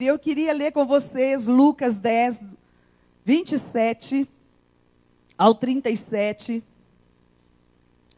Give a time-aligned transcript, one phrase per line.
[0.00, 2.38] Eu queria ler com vocês Lucas 10,
[3.24, 4.28] 27
[5.36, 6.62] ao 37.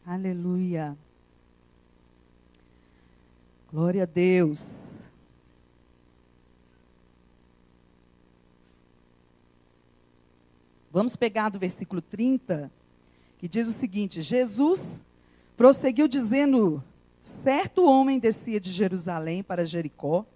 [0.05, 0.95] Aleluia.
[3.71, 4.63] Glória a Deus.
[10.91, 12.71] Vamos pegar do versículo 30,
[13.39, 15.03] que diz o seguinte: Jesus
[15.57, 16.83] prosseguiu dizendo:
[17.23, 20.27] Certo homem descia de Jerusalém para Jericó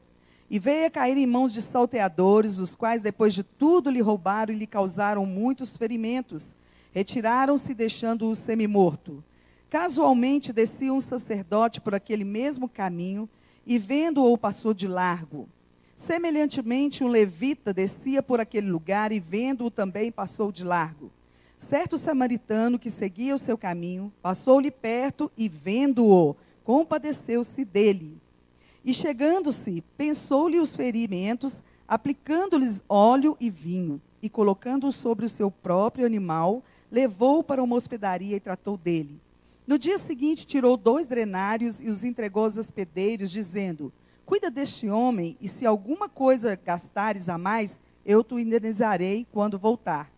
[0.50, 4.54] e veio a cair em mãos de salteadores, os quais, depois de tudo, lhe roubaram
[4.54, 6.56] e lhe causaram muitos ferimentos.
[6.94, 9.24] Retiraram-se, deixando-o semi-morto.
[9.70, 13.28] Casualmente descia um sacerdote por aquele mesmo caminho
[13.66, 15.50] e, vendo-o, passou de largo.
[15.98, 21.12] Semelhantemente, um levita descia por aquele lugar e, vendo-o também, passou de largo.
[21.58, 28.22] Certo samaritano que seguia o seu caminho, passou-lhe perto e, vendo-o, compadeceu-se dele.
[28.86, 36.06] E chegando-se, pensou-lhe os ferimentos, aplicando-lhes óleo e vinho, e colocando-o sobre o seu próprio
[36.06, 39.20] animal, levou-o para uma hospedaria e tratou dele.
[39.66, 43.92] No dia seguinte, tirou dois drenários e os entregou aos hospedeiros, dizendo:
[44.24, 50.12] Cuida deste homem, e se alguma coisa gastares a mais, eu te indenizarei quando voltar.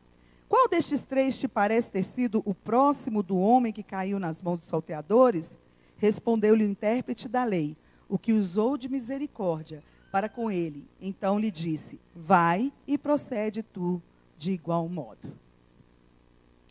[0.50, 4.60] Qual destes três te parece ter sido o próximo do homem que caiu nas mãos
[4.60, 5.58] dos salteadores?
[5.98, 7.76] Respondeu-lhe o intérprete da lei,
[8.10, 10.88] o que usou de misericórdia para com ele.
[11.02, 14.02] Então lhe disse: Vai e procede tu
[14.38, 15.32] de igual modo.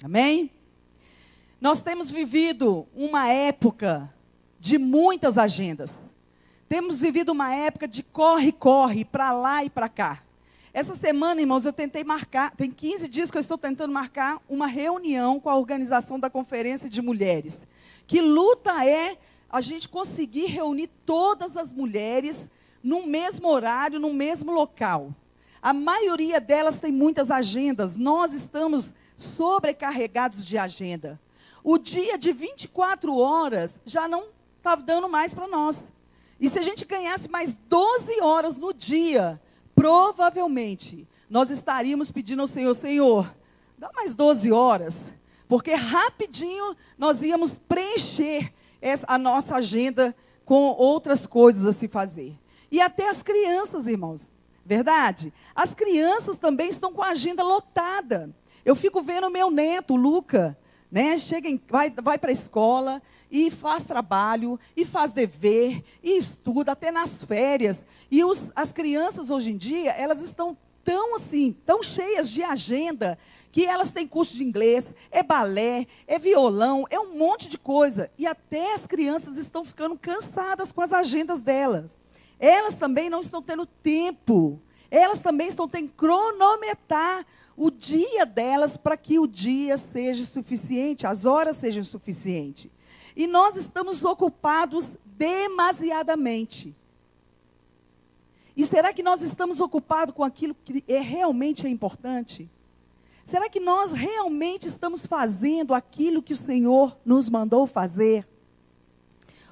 [0.02, 0.50] Amém?
[1.60, 4.12] Nós temos vivido uma época
[4.60, 5.94] de muitas agendas.
[6.68, 10.22] Temos vivido uma época de corre-corre, para lá e para cá.
[10.74, 14.66] Essa semana, irmãos, eu tentei marcar, tem 15 dias que eu estou tentando marcar uma
[14.66, 17.66] reunião com a organização da Conferência de Mulheres.
[18.06, 19.16] Que luta é
[19.50, 22.50] a gente conseguir reunir todas as mulheres
[22.82, 25.14] no mesmo horário, no mesmo local.
[25.62, 27.96] A maioria delas tem muitas agendas.
[27.96, 31.20] Nós estamos sobrecarregados de agenda.
[31.64, 34.26] O dia de 24 horas já não
[34.58, 35.92] está dando mais para nós.
[36.38, 39.40] E se a gente ganhasse mais 12 horas no dia,
[39.74, 43.34] provavelmente nós estaríamos pedindo ao Senhor, Senhor,
[43.76, 45.12] dá mais 12 horas,
[45.48, 48.52] porque rapidinho nós íamos preencher
[49.06, 50.14] a nossa agenda
[50.44, 52.38] com outras coisas a se fazer.
[52.70, 54.30] E até as crianças, irmãos,
[54.64, 55.32] verdade?
[55.54, 58.34] As crianças também estão com a agenda lotada.
[58.64, 60.58] Eu fico vendo meu neto, Luca,
[60.90, 61.16] né?
[61.18, 66.72] Chega em, vai, vai para a escola e faz trabalho, e faz dever, e estuda
[66.72, 67.84] até nas férias.
[68.10, 73.18] E os, as crianças hoje em dia, elas estão tão assim, tão cheias de agenda,
[73.50, 78.08] que elas têm curso de inglês, é balé, é violão, é um monte de coisa.
[78.16, 81.98] E até as crianças estão ficando cansadas com as agendas delas.
[82.38, 84.62] Elas também não estão tendo tempo.
[84.90, 87.26] Elas também estão tendo que cronometrar
[87.56, 92.70] o dia delas para que o dia seja suficiente, as horas sejam suficientes.
[93.16, 96.76] E nós estamos ocupados demasiadamente.
[98.56, 102.48] E será que nós estamos ocupados com aquilo que é realmente é importante?
[103.24, 108.26] Será que nós realmente estamos fazendo aquilo que o Senhor nos mandou fazer?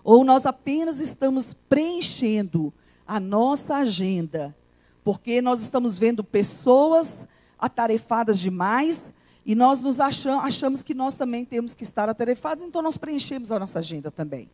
[0.02, 2.72] Ou nós apenas estamos preenchendo
[3.06, 4.56] a nossa agenda,
[5.02, 7.26] porque nós estamos vendo pessoas
[7.58, 9.12] atarefadas demais
[9.44, 13.52] e nós nos achamos, achamos que nós também temos que estar atarefados, então nós preenchemos
[13.52, 14.48] a nossa agenda também.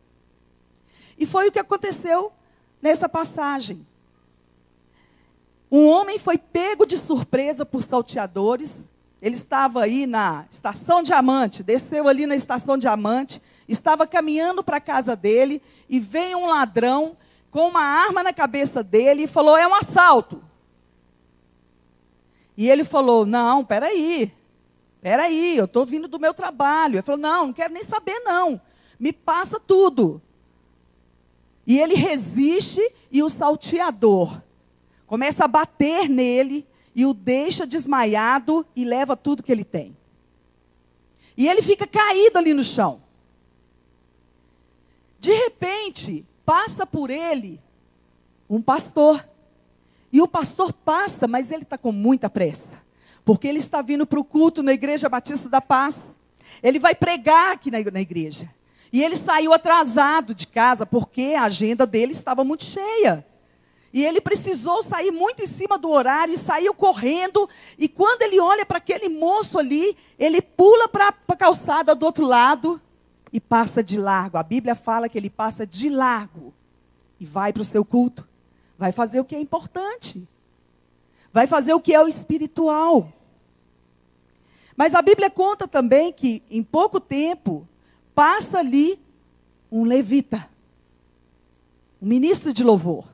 [1.17, 2.33] E foi o que aconteceu
[2.81, 3.85] nessa passagem.
[5.71, 8.89] Um homem foi pego de surpresa por salteadores.
[9.21, 14.81] Ele estava aí na estação Diamante, desceu ali na estação Diamante, estava caminhando para a
[14.81, 17.15] casa dele e veio um ladrão
[17.49, 20.43] com uma arma na cabeça dele e falou: É um assalto.
[22.57, 24.33] E ele falou: Não, peraí,
[25.01, 26.95] peraí, eu estou vindo do meu trabalho.
[26.95, 28.59] Ele falou: Não, não quero nem saber, não.
[28.99, 30.21] Me passa tudo.
[31.65, 34.41] E ele resiste e o salteador
[35.11, 36.65] começa a bater nele
[36.95, 39.97] e o deixa desmaiado e leva tudo que ele tem.
[41.35, 43.01] E ele fica caído ali no chão.
[45.19, 47.59] De repente, passa por ele
[48.49, 49.27] um pastor.
[50.13, 52.81] E o pastor passa, mas ele está com muita pressa.
[53.25, 55.97] Porque ele está vindo para o culto na Igreja Batista da Paz.
[56.63, 58.49] Ele vai pregar aqui na, igreja.
[58.93, 63.29] E ele saiu atrasado de casa, porque a agenda dele estava muito cheia.
[63.93, 67.49] E ele precisou sair muito em cima do horário e saiu correndo.
[67.77, 72.25] E quando ele olha para aquele moço ali, ele pula para a calçada do outro
[72.25, 72.81] lado
[73.33, 74.37] e passa de largo.
[74.37, 76.53] A Bíblia fala que ele passa de largo
[77.19, 78.27] e vai para o seu culto.
[78.77, 80.27] Vai fazer o que é importante.
[81.33, 83.11] vai fazer o que é o espiritual.
[84.75, 87.67] Mas a Bíblia conta também que em pouco tempo
[88.15, 88.99] passa ali
[89.71, 90.49] um levita,
[92.01, 93.10] um ministro de louvor.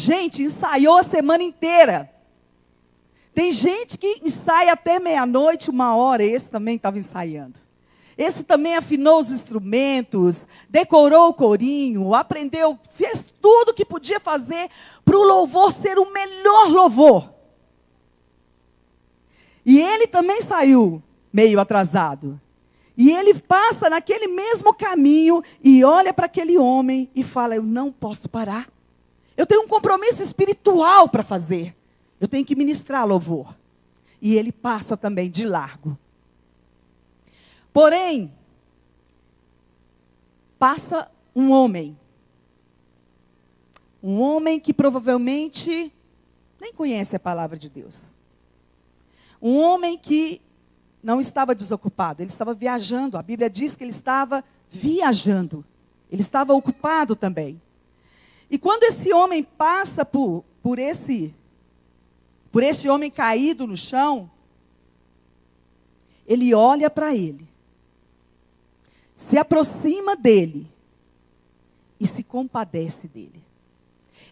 [0.00, 2.10] Gente, ensaiou a semana inteira.
[3.34, 7.60] Tem gente que ensaia até meia-noite, uma hora, esse também estava ensaiando.
[8.16, 14.70] Esse também afinou os instrumentos, decorou o corinho, aprendeu, fez tudo que podia fazer
[15.04, 17.34] para o louvor ser o melhor louvor.
[19.66, 22.40] E ele também saiu meio atrasado.
[22.96, 27.92] E ele passa naquele mesmo caminho e olha para aquele homem e fala: Eu não
[27.92, 28.66] posso parar.
[29.40, 31.74] Eu tenho um compromisso espiritual para fazer.
[32.20, 33.56] Eu tenho que ministrar louvor.
[34.20, 35.98] E ele passa também de largo.
[37.72, 38.30] Porém,
[40.58, 41.98] passa um homem.
[44.02, 45.90] Um homem que provavelmente
[46.60, 47.98] nem conhece a palavra de Deus.
[49.40, 50.42] Um homem que
[51.02, 53.16] não estava desocupado, ele estava viajando.
[53.16, 55.64] A Bíblia diz que ele estava viajando.
[56.12, 57.58] Ele estava ocupado também.
[58.50, 61.34] E quando esse homem passa por, por esse
[62.50, 64.28] por esse homem caído no chão,
[66.26, 67.46] ele olha para ele,
[69.16, 70.66] se aproxima dele
[71.98, 73.40] e se compadece dele.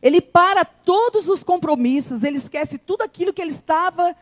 [0.01, 4.17] Ele para todos os compromissos, ele esquece tudo aquilo que ele estava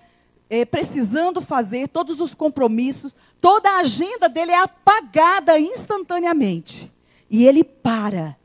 [0.49, 6.91] é, precisando fazer, todos os compromissos, toda a agenda dele é apagada instantaneamente.
[7.31, 8.37] E ele para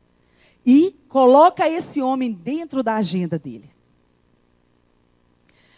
[0.64, 3.70] e coloca esse homem dentro da agenda dele.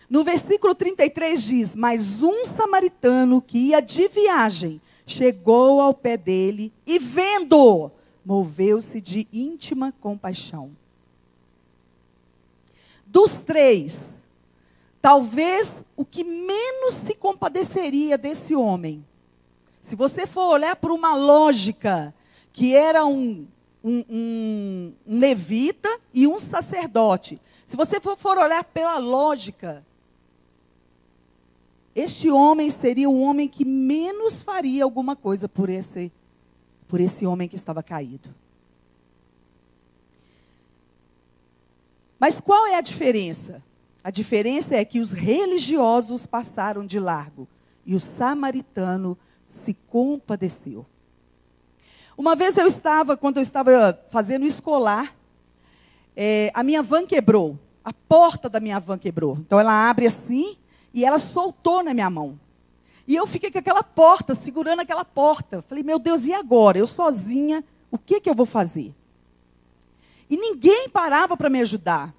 [0.09, 6.73] No versículo 33 diz: Mas um samaritano que ia de viagem chegou ao pé dele
[6.87, 7.91] e, vendo,
[8.25, 10.77] moveu-se de íntima compaixão.
[13.07, 14.23] Dos três,
[15.01, 19.05] talvez o que menos se compadeceria desse homem,
[19.81, 22.15] se você for olhar por uma lógica
[22.53, 23.47] que era um
[23.85, 27.39] um, um, um levita e um sacerdote.
[27.67, 29.85] Se você for, for olhar pela lógica,
[31.95, 36.11] este homem seria o homem que menos faria alguma coisa por esse,
[36.89, 38.35] por esse homem que estava caído.
[42.19, 43.63] Mas qual é a diferença?
[44.03, 47.47] A diferença é que os religiosos passaram de largo
[47.85, 49.17] e o samaritano
[49.49, 50.87] se compadeceu.
[52.17, 55.15] Uma vez eu estava, quando eu estava fazendo escolar,
[56.17, 57.59] é, a minha van quebrou.
[57.85, 59.37] A porta da minha van quebrou.
[59.39, 60.57] Então ela abre assim
[60.93, 62.39] e ela soltou na minha mão.
[63.07, 65.61] E eu fiquei com aquela porta, segurando aquela porta.
[65.63, 66.79] Falei, meu Deus, e agora?
[66.79, 68.95] Eu sozinha, o que, que eu vou fazer?
[70.31, 72.15] E ninguém parava para me ajudar.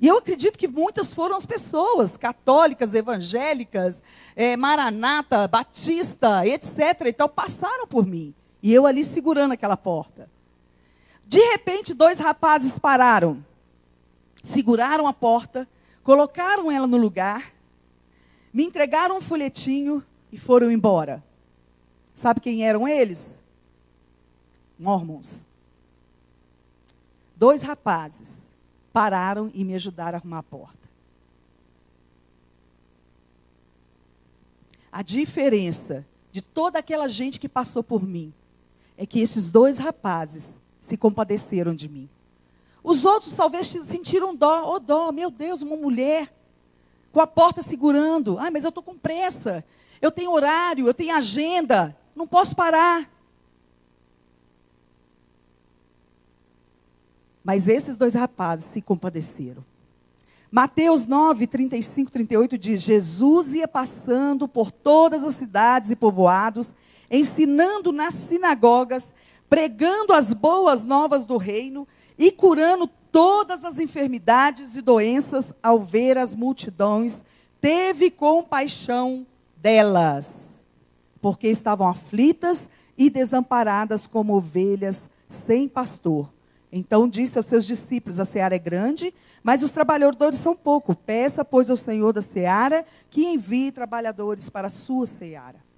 [0.00, 4.02] E eu acredito que muitas foram as pessoas, católicas, evangélicas,
[4.34, 7.02] é, maranata, batista, etc.
[7.06, 8.34] Então passaram por mim.
[8.62, 10.28] E eu ali segurando aquela porta.
[11.26, 13.44] De repente, dois rapazes pararam,
[14.42, 15.68] seguraram a porta,
[16.02, 17.52] colocaram ela no lugar,
[18.52, 21.22] me entregaram um folhetinho e foram embora.
[22.14, 23.40] Sabe quem eram eles?
[24.78, 25.40] Mormons.
[27.36, 28.28] Dois rapazes
[28.92, 30.90] pararam e me ajudaram a arrumar a porta.
[34.90, 38.34] A diferença de toda aquela gente que passou por mim
[39.00, 40.46] é que esses dois rapazes
[40.78, 42.06] se compadeceram de mim.
[42.84, 46.30] Os outros talvez sentiram dó, oh dó, meu Deus, uma mulher
[47.10, 48.38] com a porta segurando.
[48.38, 49.64] Ah, mas eu estou com pressa.
[50.02, 53.10] Eu tenho horário, eu tenho agenda, não posso parar.
[57.42, 59.64] Mas esses dois rapazes se compadeceram.
[60.50, 66.74] Mateus 9, 35, 38 diz: Jesus ia passando por todas as cidades e povoados,
[67.10, 69.04] ensinando nas sinagogas,
[69.48, 71.86] pregando as boas novas do reino
[72.16, 77.22] e curando todas as enfermidades e doenças ao ver as multidões,
[77.60, 79.26] teve compaixão
[79.56, 80.30] delas,
[81.20, 86.30] porque estavam aflitas e desamparadas como ovelhas sem pastor.
[86.72, 89.12] Então disse aos seus discípulos: A seara é grande,
[89.42, 90.94] mas os trabalhadores são pouco.
[90.94, 95.69] Peça, pois, ao Senhor da seara que envie trabalhadores para a sua seara.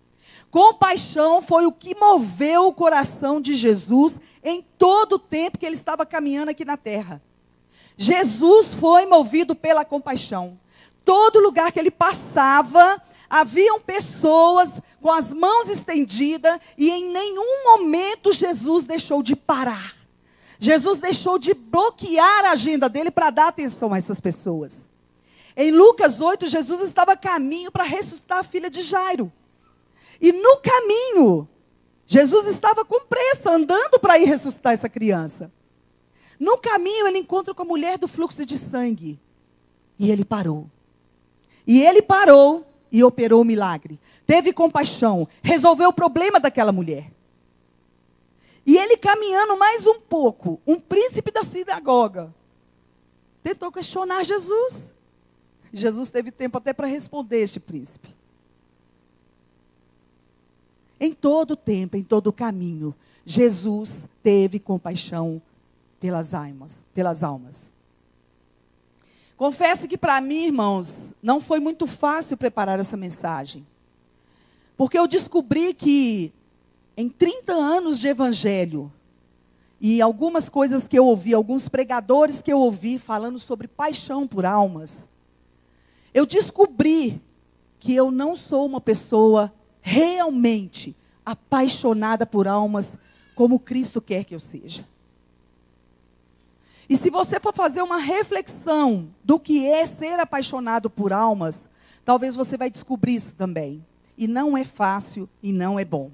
[0.52, 5.74] Compaixão foi o que moveu o coração de Jesus em todo o tempo que ele
[5.74, 7.22] estava caminhando aqui na terra.
[7.96, 10.60] Jesus foi movido pela compaixão.
[11.06, 18.30] Todo lugar que ele passava, haviam pessoas com as mãos estendidas e em nenhum momento
[18.30, 19.94] Jesus deixou de parar.
[20.60, 24.74] Jesus deixou de bloquear a agenda dele para dar atenção a essas pessoas.
[25.56, 29.32] Em Lucas 8, Jesus estava a caminho para ressuscitar a filha de Jairo.
[30.22, 31.48] E no caminho,
[32.06, 35.50] Jesus estava com pressa, andando para ir ressuscitar essa criança.
[36.38, 39.18] No caminho, ele encontra com a mulher do fluxo de sangue.
[39.98, 40.70] E ele parou.
[41.66, 43.98] E ele parou e operou o milagre.
[44.24, 47.10] Teve compaixão, resolveu o problema daquela mulher.
[48.64, 52.32] E ele caminhando mais um pouco, um príncipe da sinagoga,
[53.42, 54.94] tentou questionar Jesus.
[55.72, 58.21] Jesus teve tempo até para responder este príncipe.
[61.04, 62.94] Em todo tempo, em todo caminho,
[63.26, 65.42] Jesus teve compaixão
[65.98, 67.64] pelas almas, pelas almas.
[69.36, 73.66] Confesso que para mim, irmãos, não foi muito fácil preparar essa mensagem.
[74.76, 76.32] Porque eu descobri que
[76.96, 78.88] em 30 anos de evangelho,
[79.80, 84.46] e algumas coisas que eu ouvi, alguns pregadores que eu ouvi falando sobre paixão por
[84.46, 85.08] almas,
[86.14, 87.20] eu descobri
[87.80, 89.52] que eu não sou uma pessoa
[89.82, 90.96] realmente
[91.26, 92.96] apaixonada por almas
[93.34, 94.86] como Cristo quer que eu seja.
[96.88, 101.68] E se você for fazer uma reflexão do que é ser apaixonado por almas,
[102.04, 103.84] talvez você vai descobrir isso também.
[104.16, 106.10] E não é fácil e não é bom.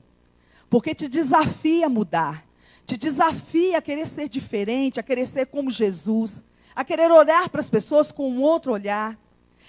[0.71, 2.45] Porque te desafia a mudar,
[2.87, 6.45] te desafia a querer ser diferente, a querer ser como Jesus,
[6.77, 9.19] a querer olhar para as pessoas com um outro olhar,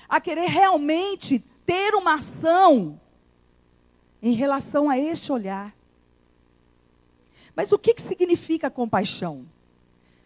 [0.08, 3.00] a querer realmente ter uma ação
[4.22, 5.74] em relação a este olhar.
[7.56, 9.46] Mas o que, que significa compaixão?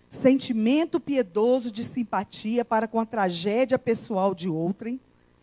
[0.09, 4.99] Sentimento piedoso de simpatia para com a tragédia pessoal de outrem,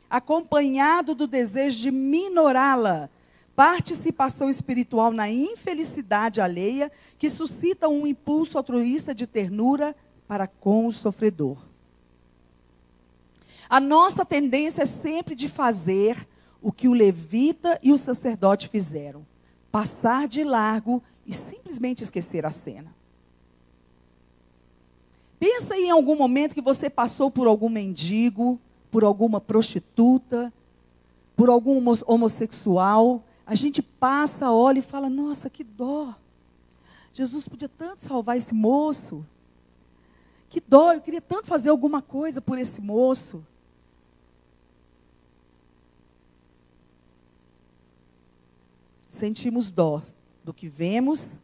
[0.08, 3.10] acompanhado do desejo de minorá-la
[3.54, 9.94] participação espiritual na infelicidade alheia, que suscita um impulso altruísta de ternura
[10.26, 11.58] para com o sofredor.
[13.68, 16.26] A nossa tendência é sempre de fazer
[16.62, 19.26] o que o levita e o sacerdote fizeram:
[19.70, 22.94] passar de largo e simplesmente esquecer a cena.
[25.38, 30.52] Pensa em algum momento que você passou por algum mendigo, por alguma prostituta,
[31.34, 36.14] por algum homossexual a gente passa, olha e fala: nossa, que dó.
[37.12, 39.26] Jesus podia tanto salvar esse moço.
[40.48, 43.44] Que dó, eu queria tanto fazer alguma coisa por esse moço.
[49.10, 50.00] Sentimos dó
[50.44, 51.40] do que vemos,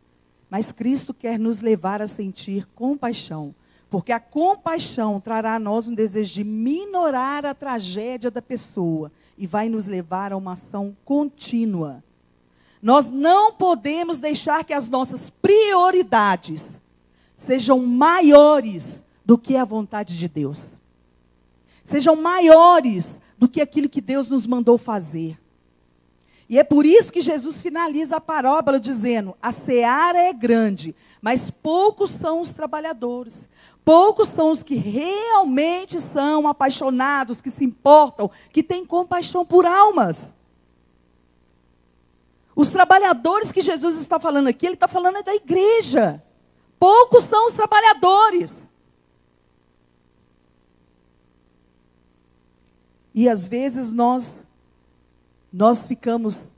[0.48, 3.54] mas Cristo quer nos levar a sentir compaixão.
[3.90, 9.46] Porque a compaixão trará a nós um desejo de minorar a tragédia da pessoa e
[9.46, 12.02] vai nos levar a uma ação contínua.
[12.80, 16.80] Nós não podemos deixar que as nossas prioridades
[17.36, 20.80] sejam maiores do que a vontade de Deus.
[21.84, 25.38] Sejam maiores do que aquilo que Deus nos mandou fazer.
[26.48, 31.50] E é por isso que Jesus finaliza a parábola dizendo: a seara é grande, mas
[31.50, 33.48] poucos são os trabalhadores.
[33.84, 40.34] Poucos são os que realmente são apaixonados, que se importam, que têm compaixão por almas.
[42.54, 46.22] Os trabalhadores que Jesus está falando aqui, ele está falando é da igreja.
[46.78, 48.70] Poucos são os trabalhadores.
[53.14, 54.45] E às vezes nós
[55.56, 56.50] nós ficamos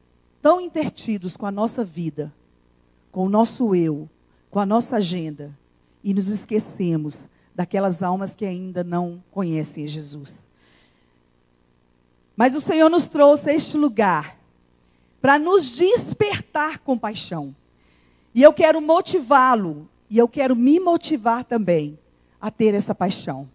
[0.42, 2.34] tão intertidos com a nossa vida,
[3.12, 4.10] com o nosso eu,
[4.50, 5.56] com a nossa agenda,
[6.02, 10.44] e nos esquecemos daquelas almas que ainda não conhecem Jesus.
[12.36, 14.36] Mas o Senhor nos trouxe a este lugar
[15.20, 17.54] para nos despertar compaixão.
[18.34, 21.96] E eu quero motivá-lo, e eu quero me motivar também
[22.40, 23.48] a ter essa paixão.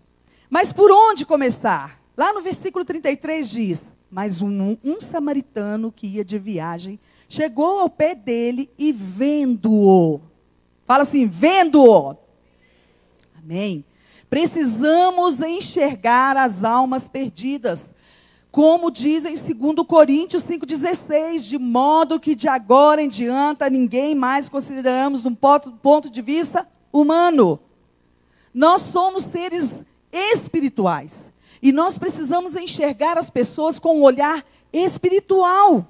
[0.50, 2.02] Mas por onde começar?
[2.16, 7.90] Lá no versículo 33 diz: Mas um, um samaritano que ia de viagem chegou ao
[7.90, 10.22] pé dele e vendo-o.
[10.86, 12.16] Fala assim: vendo-o.
[13.36, 13.84] Amém.
[14.30, 17.96] Precisamos enxergar as almas perdidas.
[18.52, 24.48] Como diz em 2 Coríntios 5,16, de modo que de agora em diante ninguém mais
[24.48, 27.60] consideramos num ponto de vista humano.
[28.54, 31.33] Nós somos seres espirituais.
[31.64, 35.88] E nós precisamos enxergar as pessoas com um olhar espiritual.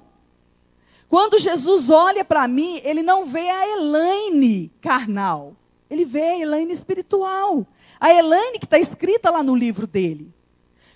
[1.08, 5.56] Quando Jesus olha para mim, ele não vê a Elaine carnal.
[5.90, 7.66] Ele vê a Elaine espiritual.
[7.98, 10.32] A Elaine que está escrita lá no livro dele.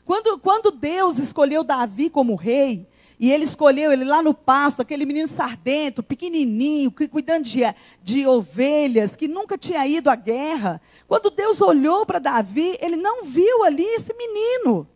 [0.05, 2.87] Quando, quando Deus escolheu Davi como rei,
[3.21, 7.63] e ele escolheu ele lá no pasto, aquele menino sardento, pequenininho, cuidando de,
[8.01, 10.81] de ovelhas, que nunca tinha ido à guerra.
[11.09, 14.87] Quando Deus olhou para Davi, ele não viu ali esse menino.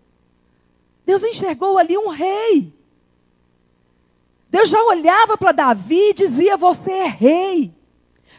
[1.05, 2.73] Deus enxergou ali um rei.
[4.49, 7.75] Deus já olhava para Davi e dizia: Você é rei.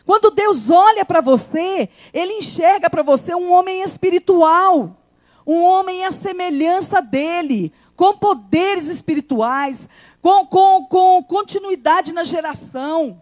[0.05, 4.97] Quando Deus olha para você, Ele enxerga para você um homem espiritual,
[5.45, 9.87] um homem à semelhança dele, com poderes espirituais,
[10.21, 13.21] com, com, com continuidade na geração,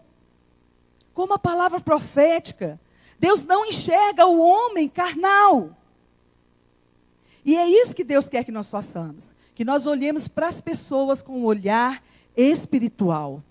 [1.12, 2.80] com uma palavra profética.
[3.18, 5.76] Deus não enxerga o homem carnal.
[7.44, 9.34] E é isso que Deus quer que nós façamos.
[9.54, 12.02] Que nós olhemos para as pessoas com um olhar
[12.36, 13.42] espiritual.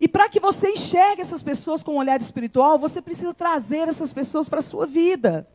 [0.00, 4.12] E para que você enxergue essas pessoas com um olhar espiritual, você precisa trazer essas
[4.12, 5.48] pessoas para a sua vida.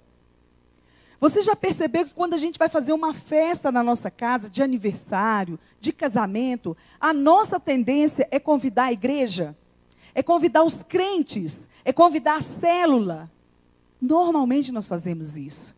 [1.23, 4.61] Você já percebeu que quando a gente vai fazer uma festa na nossa casa, de
[4.61, 9.55] aniversário, de casamento, a nossa tendência é convidar a igreja?
[10.13, 11.65] É convidar os crentes?
[11.85, 13.31] É convidar a célula?
[14.01, 15.73] Normalmente nós fazemos isso.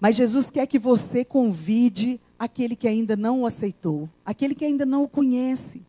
[0.00, 4.86] Mas Jesus quer que você convide aquele que ainda não o aceitou, aquele que ainda
[4.86, 5.82] não o conhece.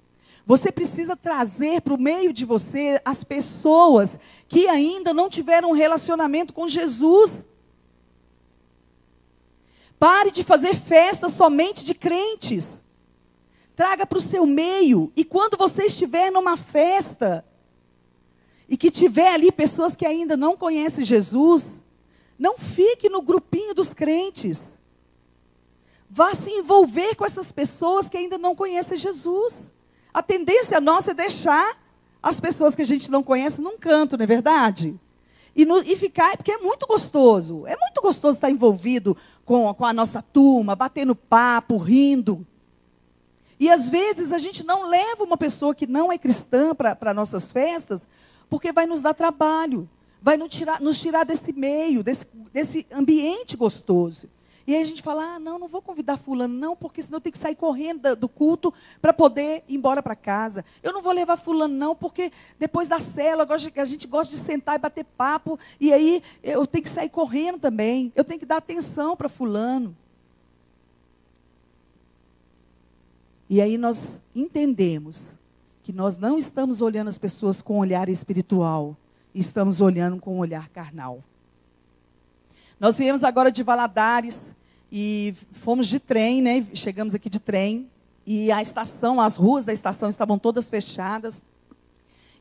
[0.49, 5.73] Você precisa trazer para o meio de você as pessoas que ainda não tiveram um
[5.73, 7.45] relacionamento com Jesus.
[9.99, 12.67] Pare de fazer festa somente de crentes.
[13.75, 15.13] Traga para o seu meio.
[15.15, 17.45] E quando você estiver numa festa
[18.67, 21.63] e que tiver ali pessoas que ainda não conhecem Jesus,
[22.39, 24.59] não fique no grupinho dos crentes.
[26.09, 29.53] Vá se envolver com essas pessoas que ainda não conhecem Jesus.
[30.13, 31.77] A tendência nossa é deixar
[32.21, 34.99] as pessoas que a gente não conhece num canto, não é verdade?
[35.55, 37.65] E, no, e ficar, porque é muito gostoso.
[37.65, 42.45] É muito gostoso estar envolvido com, com a nossa turma, batendo papo, rindo.
[43.59, 47.51] E às vezes a gente não leva uma pessoa que não é cristã para nossas
[47.51, 48.07] festas,
[48.49, 49.89] porque vai nos dar trabalho,
[50.21, 54.29] vai nos tirar, nos tirar desse meio, desse, desse ambiente gostoso.
[54.69, 57.33] E aí a gente fala: ah, não, não vou convidar fulano, não, porque senão tenho
[57.33, 60.63] que sair correndo do culto para poder ir embora para casa.
[60.83, 64.75] Eu não vou levar fulano, não, porque depois da cela a gente gosta de sentar
[64.75, 68.13] e bater papo, e aí eu tenho que sair correndo também.
[68.15, 69.97] Eu tenho que dar atenção para fulano.
[73.49, 75.31] E aí nós entendemos
[75.81, 78.95] que nós não estamos olhando as pessoas com um olhar espiritual,
[79.33, 81.23] estamos olhando com um olhar carnal.
[82.79, 84.37] Nós viemos agora de Valadares,
[84.91, 86.65] e fomos de trem, né?
[86.73, 87.89] Chegamos aqui de trem.
[88.25, 91.43] E a estação, as ruas da estação estavam todas fechadas.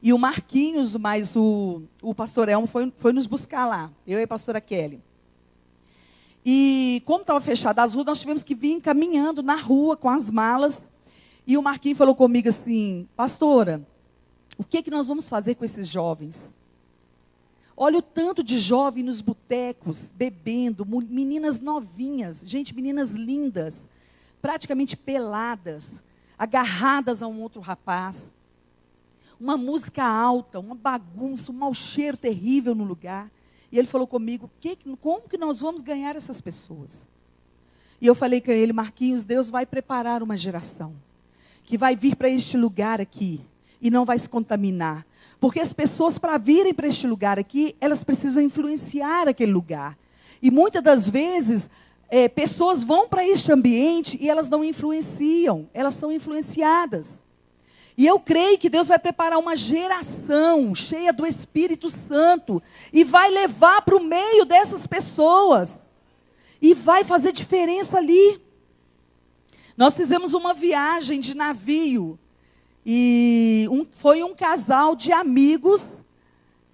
[0.03, 3.91] E o Marquinhos, mais o, o pastor Elmo, foi, foi nos buscar lá.
[4.07, 5.03] Eu e a pastora Kelly.
[6.45, 10.31] E como estava fechada as ruas, nós tivemos que vir caminhando na rua com as
[10.31, 10.89] malas.
[11.47, 13.87] E o Marquinhos falou comigo assim, pastora,
[14.57, 16.55] o que, é que nós vamos fazer com esses jovens?
[17.81, 23.89] Olha o tanto de jovem nos botecos, bebendo, meninas novinhas, gente, meninas lindas,
[24.43, 26.03] praticamente peladas,
[26.37, 28.35] agarradas a um outro rapaz.
[29.39, 33.31] Uma música alta, uma bagunça, um mau cheiro terrível no lugar.
[33.71, 37.07] E ele falou comigo: que, como que nós vamos ganhar essas pessoas?
[38.01, 40.97] E eu falei com ele: Marquinhos, Deus vai preparar uma geração
[41.63, 43.41] que vai vir para este lugar aqui
[43.81, 45.07] e não vai se contaminar,
[45.41, 49.97] porque as pessoas, para virem para este lugar aqui, elas precisam influenciar aquele lugar.
[50.43, 51.71] E muitas das vezes,
[52.09, 57.23] é, pessoas vão para este ambiente e elas não influenciam, elas são influenciadas.
[57.97, 63.29] E eu creio que Deus vai preparar uma geração cheia do Espírito Santo e vai
[63.29, 65.81] levar para o meio dessas pessoas.
[66.63, 68.41] E vai fazer diferença ali.
[69.77, 72.19] Nós fizemos uma viagem de navio
[72.91, 75.85] e um, foi um casal de amigos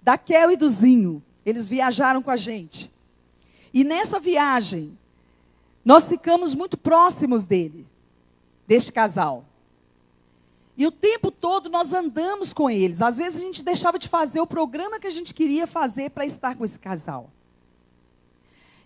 [0.01, 1.21] da Kel e do Zinho.
[1.45, 2.89] Eles viajaram com a gente.
[3.73, 4.97] E nessa viagem,
[5.83, 7.85] nós ficamos muito próximos dele,
[8.65, 9.43] deste casal.
[10.77, 13.01] E o tempo todo nós andamos com eles.
[13.01, 16.25] Às vezes a gente deixava de fazer o programa que a gente queria fazer para
[16.25, 17.29] estar com esse casal.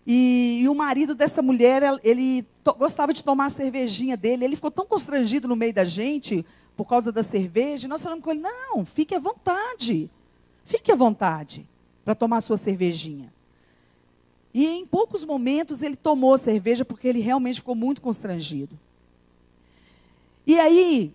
[0.07, 2.43] E, e, o marido dessa mulher, ele
[2.79, 4.45] gostava de tomar a cervejinha dele.
[4.45, 6.43] Ele ficou tão constrangido no meio da gente,
[6.79, 10.09] por causa da cerveja, e nós falamos com ele: não, fique à vontade.
[10.63, 11.67] Fique à vontade
[12.05, 13.33] para tomar sua cervejinha.
[14.53, 18.79] E em poucos momentos ele tomou a cerveja porque ele realmente ficou muito constrangido.
[20.47, 21.13] E aí,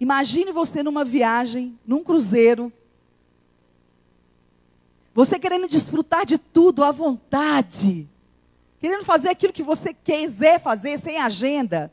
[0.00, 2.72] imagine você numa viagem, num cruzeiro,
[5.14, 8.08] você querendo desfrutar de tudo à vontade,
[8.80, 11.92] querendo fazer aquilo que você quiser fazer sem agenda.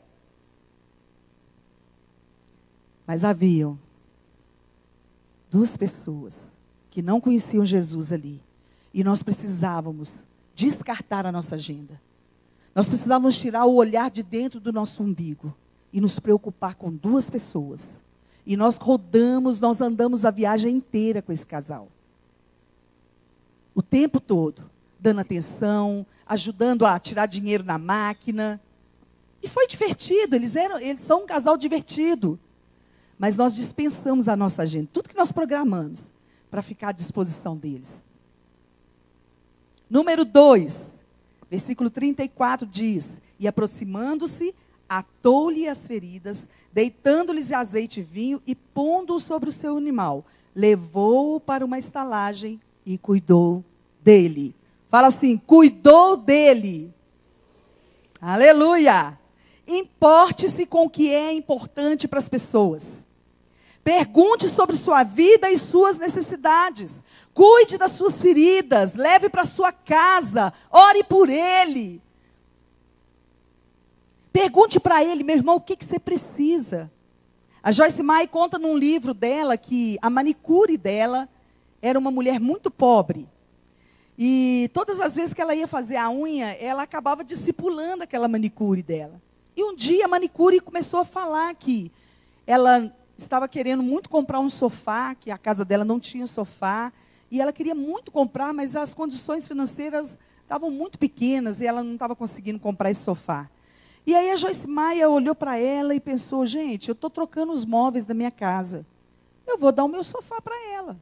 [3.06, 3.78] Mas haviam
[5.50, 6.38] duas pessoas
[6.90, 8.40] que não conheciam Jesus ali.
[8.92, 12.00] E nós precisávamos descartar a nossa agenda.
[12.74, 15.54] Nós precisávamos tirar o olhar de dentro do nosso umbigo
[15.92, 18.02] e nos preocupar com duas pessoas.
[18.46, 21.88] E nós rodamos, nós andamos a viagem inteira com esse casal.
[23.74, 28.60] O tempo todo, dando atenção, ajudando a tirar dinheiro na máquina.
[29.42, 32.38] E foi divertido, eles, eram, eles são um casal divertido.
[33.18, 36.06] Mas nós dispensamos a nossa agenda, tudo que nós programamos,
[36.50, 37.96] para ficar à disposição deles.
[39.88, 40.78] Número 2,
[41.50, 44.54] versículo 34 diz: E aproximando-se,
[44.88, 50.24] atou-lhe as feridas, deitando-lhes azeite e vinho e pondo-o sobre o seu animal,
[50.54, 53.64] levou-o para uma estalagem e cuidou
[54.02, 54.54] dele.
[54.88, 56.92] Fala assim: cuidou dele.
[58.20, 59.18] Aleluia!
[59.66, 63.03] Importe-se com o que é importante para as pessoas.
[63.84, 67.04] Pergunte sobre sua vida e suas necessidades.
[67.34, 72.00] Cuide das suas feridas, leve para sua casa, ore por ele.
[74.32, 76.90] Pergunte para ele, meu irmão, o que, que você precisa.
[77.62, 81.28] A Joyce Mai conta num livro dela que a manicure dela
[81.82, 83.28] era uma mulher muito pobre.
[84.18, 88.82] E todas as vezes que ela ia fazer a unha, ela acabava discipulando aquela manicure
[88.82, 89.20] dela.
[89.56, 91.92] E um dia a manicure começou a falar que
[92.46, 96.92] ela estava querendo muito comprar um sofá, que a casa dela não tinha sofá,
[97.30, 101.94] e ela queria muito comprar, mas as condições financeiras estavam muito pequenas e ela não
[101.94, 103.50] estava conseguindo comprar esse sofá.
[104.06, 107.64] E aí a Joyce Maia olhou para ela e pensou: gente, eu estou trocando os
[107.64, 108.86] móveis da minha casa.
[109.46, 110.96] Eu vou dar o meu sofá para ela.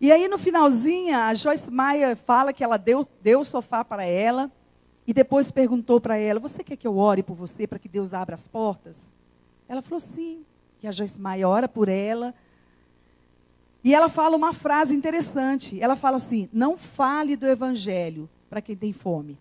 [0.00, 4.04] E aí no finalzinho, a Joyce Maia fala que ela deu, deu o sofá para
[4.04, 4.50] ela
[5.06, 8.14] e depois perguntou para ela: Você quer que eu ore por você para que Deus
[8.14, 9.12] abra as portas?
[9.68, 10.44] Ela falou sim.
[10.82, 12.34] E a Joyce Maia ora por ela.
[13.82, 15.80] E ela fala uma frase interessante.
[15.80, 19.38] Ela fala assim: Não fale do evangelho para quem tem fome.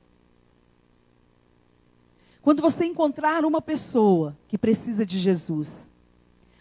[2.41, 5.89] Quando você encontrar uma pessoa que precisa de Jesus,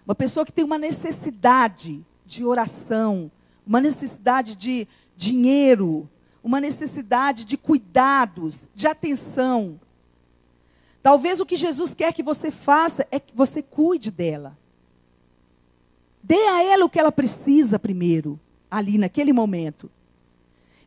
[0.06, 3.30] uma pessoa que tem uma necessidade de oração,
[3.66, 6.08] uma necessidade de dinheiro,
[6.42, 9.80] uma necessidade de cuidados, de atenção.
[11.02, 14.56] Talvez o que Jesus quer que você faça é que você cuide dela.
[16.22, 18.38] Dê a ela o que ela precisa primeiro,
[18.70, 19.90] ali naquele momento.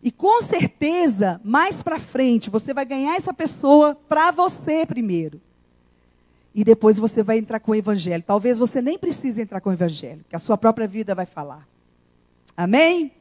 [0.02, 5.42] E com certeza, mais para frente, você vai ganhar essa pessoa para você primeiro.
[6.54, 8.24] E depois você vai entrar com o evangelho.
[8.26, 11.68] Talvez você nem precise entrar com o evangelho, que a sua própria vida vai falar.
[12.56, 13.12] Amém?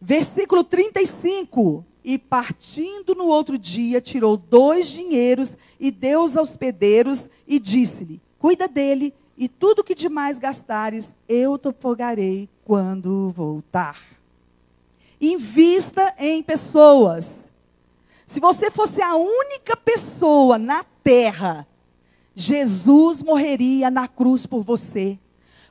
[0.00, 1.84] Versículo 35.
[2.04, 8.66] E partindo no outro dia, tirou dois dinheiros e deu os hospedeiros e disse-lhe: Cuida
[8.66, 13.98] dele, e tudo que demais gastares, eu te pagarei quando voltar.
[15.20, 17.32] Invista em pessoas.
[18.26, 21.66] Se você fosse a única pessoa na terra,
[22.34, 25.18] Jesus morreria na cruz por você.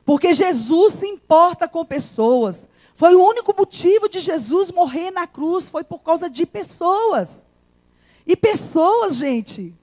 [0.04, 2.66] Porque Jesus se importa com pessoas.
[2.94, 7.44] Foi o único motivo de Jesus morrer na cruz, foi por causa de pessoas.
[8.26, 9.74] E pessoas, gente,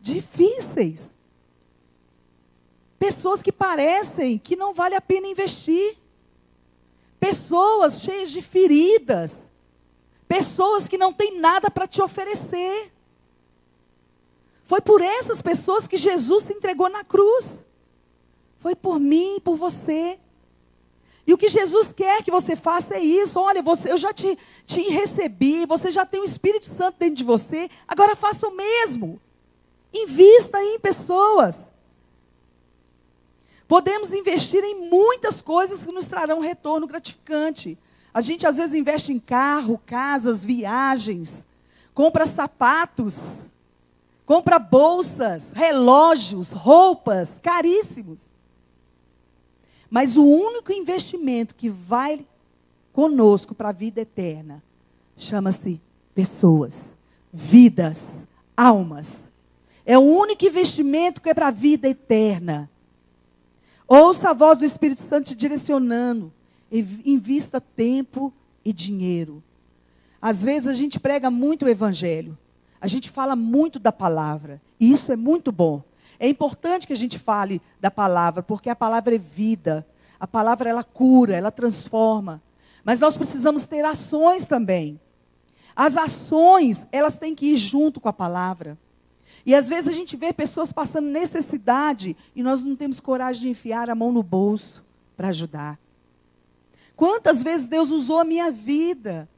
[0.00, 1.08] difíceis.
[2.98, 5.98] Pessoas que parecem que não vale a pena investir.
[7.18, 9.34] Pessoas cheias de feridas.
[10.28, 12.92] Pessoas que não têm nada para te oferecer.
[14.62, 17.64] Foi por essas pessoas que Jesus se entregou na cruz.
[18.56, 20.18] Foi por mim e por você.
[21.26, 23.40] E o que Jesus quer que você faça é isso.
[23.40, 27.24] Olha, você, eu já te, te recebi, você já tem o Espírito Santo dentro de
[27.24, 29.20] você, agora faça o mesmo.
[29.92, 31.70] Invista em pessoas.
[33.66, 37.78] Podemos investir em muitas coisas que nos trarão retorno gratificante.
[38.12, 41.46] A gente às vezes investe em carro, casas, viagens,
[41.94, 43.18] compra sapatos,
[44.26, 48.33] compra bolsas, relógios, roupas caríssimos.
[49.94, 52.26] Mas o único investimento que vai
[52.92, 54.60] conosco para a vida eterna
[55.16, 55.80] chama-se
[56.12, 56.96] pessoas,
[57.32, 58.26] vidas,
[58.56, 59.16] almas.
[59.86, 62.68] É o único investimento que é para a vida eterna.
[63.86, 66.32] Ouça a voz do Espírito Santo te direcionando.
[66.72, 68.32] Invista tempo
[68.64, 69.44] e dinheiro.
[70.20, 72.36] Às vezes a gente prega muito o evangelho.
[72.80, 74.60] A gente fala muito da palavra.
[74.80, 75.84] E isso é muito bom.
[76.24, 79.86] É importante que a gente fale da palavra, porque a palavra é vida.
[80.18, 82.42] A palavra ela cura, ela transforma.
[82.82, 84.98] Mas nós precisamos ter ações também.
[85.76, 88.78] As ações, elas têm que ir junto com a palavra.
[89.44, 93.48] E às vezes a gente vê pessoas passando necessidade e nós não temos coragem de
[93.50, 94.82] enfiar a mão no bolso
[95.14, 95.78] para ajudar.
[96.96, 99.28] Quantas vezes Deus usou a minha vida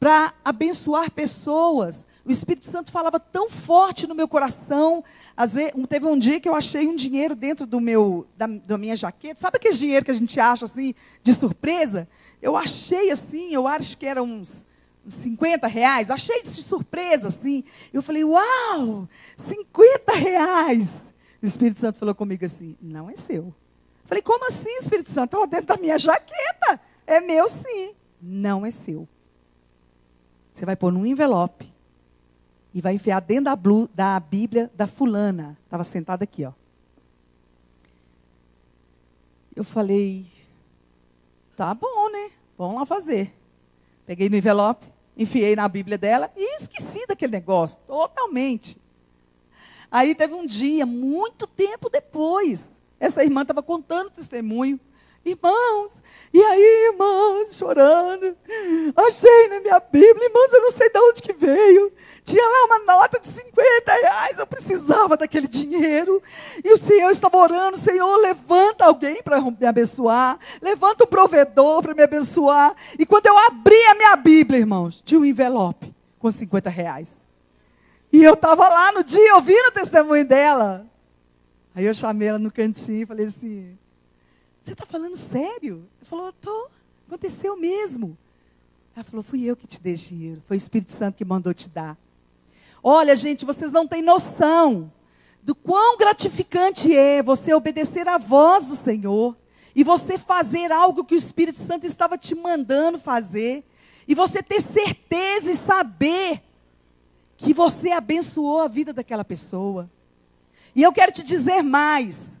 [0.00, 2.06] para abençoar pessoas.
[2.24, 5.02] O Espírito Santo falava tão forte no meu coração.
[5.36, 8.78] Às vezes, teve um dia que eu achei um dinheiro dentro do meu, da, da
[8.78, 9.40] minha jaqueta.
[9.40, 12.08] Sabe aquele dinheiro que a gente acha assim, de surpresa?
[12.40, 14.64] Eu achei assim, eu acho que eram uns,
[15.04, 16.10] uns 50 reais.
[16.10, 17.64] Achei de surpresa assim.
[17.92, 20.94] Eu falei, uau, 50 reais.
[21.42, 23.52] O Espírito Santo falou comigo assim: não é seu.
[24.04, 25.24] Falei, como assim, Espírito Santo?
[25.24, 26.80] Estava dentro da minha jaqueta.
[27.04, 27.94] É meu sim.
[28.20, 29.08] Não é seu.
[30.52, 31.71] Você vai pôr num envelope
[32.74, 35.58] e vai enfiar dentro da, blu, da Bíblia da fulana.
[35.64, 36.52] Estava sentada aqui, ó.
[39.54, 40.26] Eu falei,
[41.56, 42.30] tá bom, né?
[42.56, 43.34] Vamos lá fazer.
[44.06, 48.78] Peguei no envelope, enfiei na Bíblia dela e esqueci daquele negócio, totalmente.
[49.90, 52.66] Aí teve um dia, muito tempo depois,
[52.98, 54.80] essa irmã estava contando o testemunho.
[55.24, 56.02] Irmãos,
[56.34, 58.36] e aí, irmãos, chorando.
[58.96, 61.92] Achei na minha Bíblia, irmãos, eu não sei de onde que veio.
[62.24, 66.20] Tinha lá uma nota de 50 reais, eu precisava daquele dinheiro.
[66.64, 70.38] E o Senhor estava orando, Senhor, levanta alguém para me abençoar.
[70.60, 72.74] Levanta um provedor para me abençoar.
[72.98, 77.12] E quando eu abri a minha Bíblia, irmãos, tinha um envelope com 50 reais.
[78.12, 80.86] E eu estava lá no dia ouvindo o testemunho dela.
[81.74, 83.78] Aí eu chamei ela no cantinho e falei assim:
[84.62, 85.88] Você está falando sério?
[85.98, 86.70] Ela falou: Estou.
[87.08, 88.16] Aconteceu mesmo.
[88.94, 90.42] Ela falou: Fui eu que te dei dinheiro.
[90.46, 91.98] Foi o Espírito Santo que mandou te dar.
[92.82, 94.92] Olha, gente, vocês não têm noção
[95.42, 99.36] do quão gratificante é você obedecer à voz do Senhor
[99.74, 103.64] e você fazer algo que o Espírito Santo estava te mandando fazer
[104.06, 106.40] e você ter certeza e saber
[107.36, 109.90] que você abençoou a vida daquela pessoa.
[110.74, 112.40] E eu quero te dizer mais: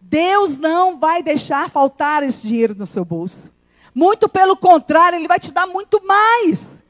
[0.00, 3.50] Deus não vai deixar faltar esse dinheiro no seu bolso.
[3.94, 6.80] Muito pelo contrário, Ele vai te dar muito mais.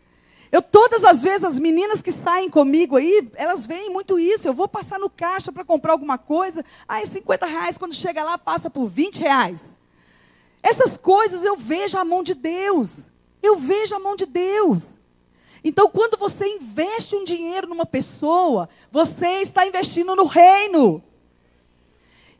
[0.53, 4.49] Eu, todas as vezes, as meninas que saem comigo aí, elas veem muito isso.
[4.49, 6.65] Eu vou passar no caixa para comprar alguma coisa.
[6.89, 7.79] É 50 reais.
[7.79, 9.63] Quando chega lá, passa por 20 reais.
[10.63, 12.93] Essas coisas eu vejo a mão de Deus.
[13.41, 14.87] Eu vejo a mão de Deus.
[15.63, 21.03] Então, quando você investe um dinheiro numa pessoa, você está investindo no reino.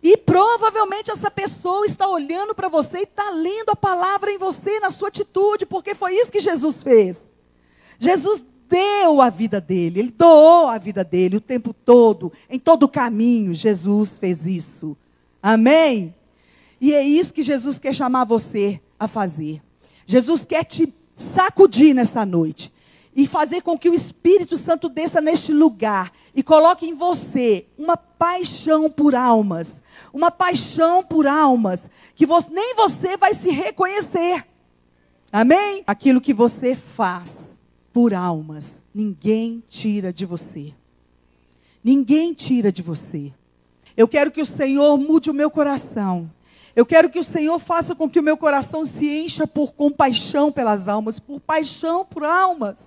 [0.03, 4.81] E provavelmente essa pessoa está olhando para você e está lendo a palavra em você,
[4.81, 7.23] na sua atitude, porque foi isso que Jesus fez.
[7.99, 12.85] Jesus deu a vida dele, ele doou a vida dele o tempo todo, em todo
[12.85, 13.55] o caminho.
[13.55, 14.97] Jesus fez isso.
[15.43, 16.15] Amém?
[16.81, 19.61] E é isso que Jesus quer chamar você a fazer.
[20.07, 22.73] Jesus quer te sacudir nessa noite
[23.15, 27.97] e fazer com que o Espírito Santo desça neste lugar e coloque em você uma
[27.97, 34.47] paixão por almas, uma paixão por almas que você, nem você vai se reconhecer.
[35.33, 35.83] Amém?
[35.87, 37.59] Aquilo que você faz
[37.93, 40.73] por almas, ninguém tira de você.
[41.83, 43.33] Ninguém tira de você.
[43.97, 46.31] Eu quero que o Senhor mude o meu coração.
[46.75, 50.53] Eu quero que o Senhor faça com que o meu coração se encha por compaixão
[50.53, 52.87] pelas almas, por paixão por almas.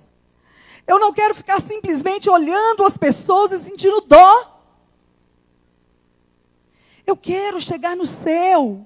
[0.88, 4.53] Eu não quero ficar simplesmente olhando as pessoas e sentindo dó.
[7.06, 8.86] Eu quero chegar no céu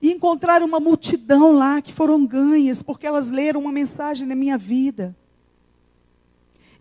[0.00, 4.58] e encontrar uma multidão lá que foram ganhas porque elas leram uma mensagem na minha
[4.58, 5.16] vida.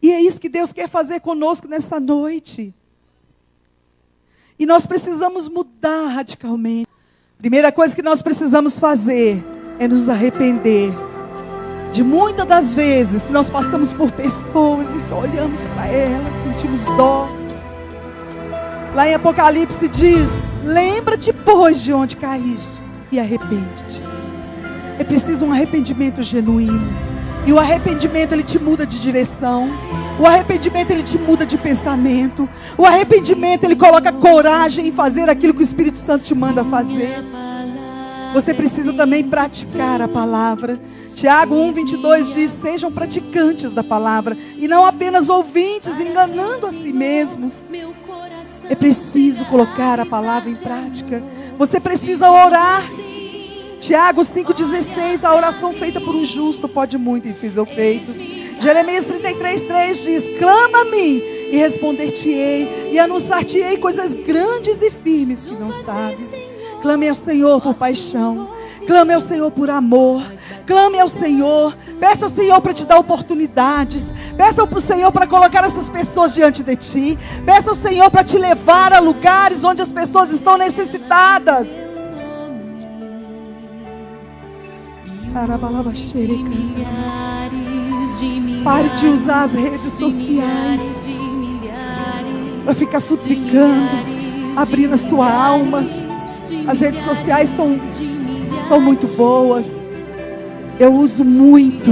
[0.02, 2.74] E é isso que Deus quer fazer conosco nessa noite.
[4.58, 6.88] E nós precisamos mudar radicalmente.
[7.38, 9.44] Primeira coisa que nós precisamos fazer
[9.80, 10.92] é nos arrepender
[11.92, 16.86] de muitas das vezes que nós passamos por pessoas e só olhamos para elas, sentimos
[16.98, 17.41] dó.
[18.94, 20.30] Lá em Apocalipse diz:
[20.64, 24.02] Lembra-te, pois, de onde caíste e arrepende-te.
[25.00, 27.12] É preciso um arrependimento genuíno.
[27.46, 29.70] E o arrependimento ele te muda de direção.
[30.20, 32.48] O arrependimento ele te muda de pensamento.
[32.78, 37.24] O arrependimento ele coloca coragem em fazer aquilo que o Espírito Santo te manda fazer.
[38.34, 40.80] Você precisa também praticar a palavra.
[41.16, 47.56] Tiago 1,22 diz: Sejam praticantes da palavra e não apenas ouvintes, enganando a si mesmos.
[48.72, 51.22] É preciso colocar a palavra em prática.
[51.58, 52.82] Você precisa orar.
[53.82, 58.16] Tiago 5,16: A oração feita por um justo pode muito em seus efeitos.
[58.62, 65.54] Jeremias 33,3 diz: Clama a mim e responder-te-ei, e anunciar-te-ei coisas grandes e firmes que
[65.54, 66.32] não sabes.
[66.82, 68.50] Clame ao Senhor por paixão.
[68.86, 70.24] Clame ao Senhor por amor.
[70.66, 71.74] Clame ao Senhor.
[72.00, 74.08] Peça ao Senhor para te dar oportunidades.
[74.36, 77.20] Peça ao Senhor para colocar essas pessoas diante de ti.
[77.46, 81.68] Peça ao Senhor para te levar a lugares onde as pessoas estão necessitadas.
[88.64, 90.84] Pare de usar as redes sociais
[92.64, 93.90] para ficar futricando,
[94.56, 95.84] abrindo a sua alma.
[96.68, 97.80] As redes sociais são,
[98.64, 99.72] são muito boas.
[100.80, 101.92] Eu uso muito.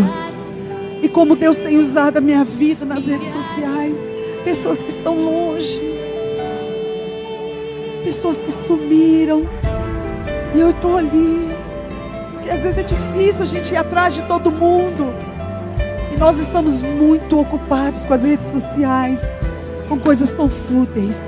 [1.02, 4.02] E como Deus tem usado a minha vida nas redes sociais.
[4.44, 5.82] Pessoas que estão longe.
[8.04, 9.48] Pessoas que sumiram.
[10.54, 11.50] E eu estou ali.
[12.34, 15.14] Porque às vezes é difícil a gente ir atrás de todo mundo.
[16.14, 19.22] E nós estamos muito ocupados com as redes sociais.
[19.88, 21.20] Com coisas tão fúteis.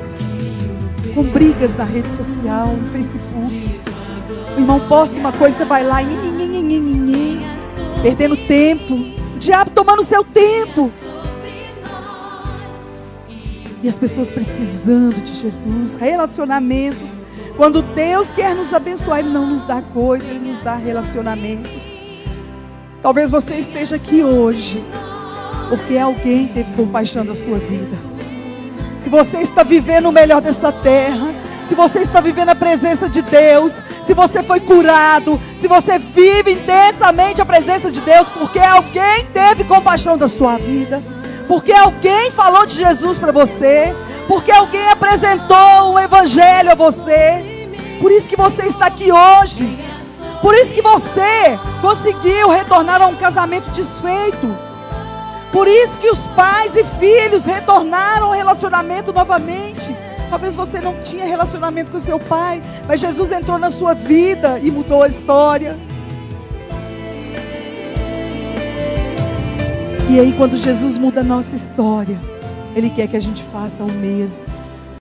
[1.14, 3.81] Com brigas na rede social, no Facebook.
[4.56, 6.08] O irmão posta uma coisa, você vai lá e
[8.02, 8.96] perdendo tempo.
[8.96, 10.92] O diabo tomando seu tempo.
[13.84, 17.12] E as pessoas precisando de Jesus, relacionamentos.
[17.58, 21.84] Quando Deus quer nos abençoar, Ele não nos dá coisa, Ele nos dá relacionamentos.
[23.02, 24.84] Talvez você esteja aqui hoje,
[25.70, 27.98] porque alguém teve compaixão da sua vida.
[28.98, 31.34] Se você está vivendo o melhor dessa terra,
[31.68, 36.54] se você está vivendo a presença de Deus, se você foi curado, se você vive
[36.54, 41.02] intensamente a presença de Deus, porque alguém teve compaixão da sua vida,
[41.48, 43.96] porque alguém falou de Jesus para você,
[44.28, 47.70] porque alguém apresentou o Evangelho a você.
[48.00, 49.78] Por isso que você está aqui hoje.
[50.42, 54.58] Por isso que você conseguiu retornar a um casamento desfeito.
[55.52, 59.91] Por isso que os pais e filhos retornaram ao relacionamento novamente.
[60.32, 64.72] Talvez você não tinha relacionamento com seu pai, mas Jesus entrou na sua vida e
[64.72, 65.78] mudou a história.
[70.10, 72.18] E aí, quando Jesus muda a nossa história,
[72.74, 74.42] Ele quer que a gente faça o mesmo.